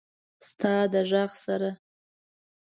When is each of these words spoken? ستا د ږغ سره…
ستا 0.47 0.73
د 0.91 0.93
ږغ 1.09 1.31
سره… 1.45 1.69